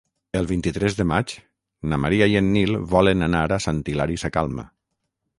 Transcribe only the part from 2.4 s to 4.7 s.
Nil volen anar a Sant Hilari Sacalm.